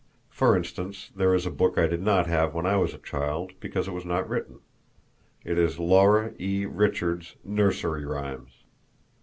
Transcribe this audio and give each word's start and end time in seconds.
For 0.31 0.57
instance, 0.57 1.11
there 1.15 1.35
is 1.35 1.45
a 1.45 1.51
book 1.51 1.77
I 1.77 1.85
did 1.85 2.01
not 2.01 2.25
have 2.25 2.55
when 2.55 2.65
I 2.65 2.75
was 2.75 2.95
a 2.95 3.05
child 3.05 3.51
because 3.59 3.87
it 3.87 3.93
was 3.93 4.03
not 4.03 4.27
written. 4.27 4.61
It 5.45 5.59
is 5.59 5.77
Laura 5.77 6.33
E. 6.39 6.65
Richard's 6.65 7.35
"Nursery 7.43 8.03
Rhymes." 8.03 8.63